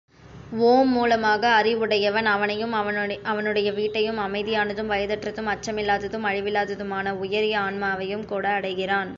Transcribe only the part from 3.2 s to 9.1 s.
அவனுடைய வீட்டையும் அமைதியானதும் வயதற்றதும் அச்சமில்லாததும் அழிவில்லாததுமான உயரிய ஆன்மாவையும்கூட அடைகிறான்.